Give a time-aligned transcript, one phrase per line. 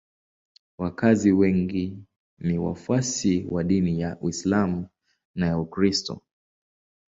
[0.77, 1.97] Wakazi wengi
[2.39, 4.87] ni wafuasi wa dini ya Uislamu
[5.35, 6.21] na ya Ukristo.